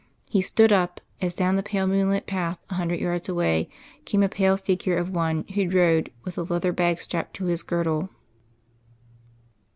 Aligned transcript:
He 0.31 0.41
stood 0.41 0.73
up, 0.73 0.99
as 1.21 1.35
down 1.35 1.57
the 1.57 1.61
pale 1.61 1.85
moonlit 1.85 2.25
path 2.25 2.57
a 2.71 2.73
hundred 2.73 2.99
yards 2.99 3.29
away 3.29 3.69
came 4.03 4.23
a 4.23 4.29
pale 4.29 4.57
figure 4.57 4.97
of 4.97 5.11
one 5.11 5.43
who 5.53 5.69
rode, 5.69 6.11
with 6.23 6.39
a 6.39 6.41
leather 6.41 6.71
bag 6.71 6.99
strapped 6.99 7.35
to 7.35 7.45
his 7.45 7.61
girdle. 7.61 8.09